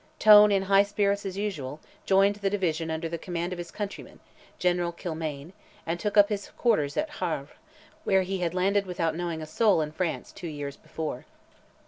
[0.17, 4.19] Tone, in high spirits as usual, joined the division under the command of his countryman,
[4.57, 5.53] General Kilmaine,
[5.85, 7.49] and took up his quarters at Havre,
[8.03, 11.27] where he had landed without knowing a soul in France two years before.